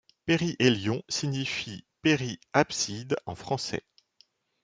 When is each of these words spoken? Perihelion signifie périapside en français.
Perihelion 0.25 1.03
signifie 1.09 1.85
périapside 2.01 3.17
en 3.27 3.35
français. 3.35 3.83